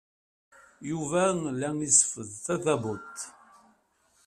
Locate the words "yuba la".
0.89-1.69